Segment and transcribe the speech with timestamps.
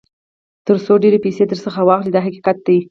[0.67, 2.77] تر څو ډېرې پیسې درڅخه واخلي دا حقیقت دی.